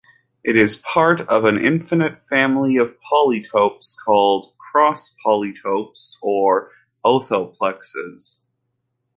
[0.43, 6.71] It is a part of an infinite family of polytopes, called cross-polytopes or
[7.05, 8.41] "orthoplexes".